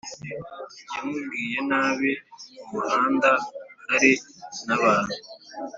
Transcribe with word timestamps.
Yamubwiye 0.93 1.57
nabi 1.69 2.11
mu 2.19 2.67
muhanda 2.71 3.31
hari 3.89 4.11
nabanu 4.65 5.13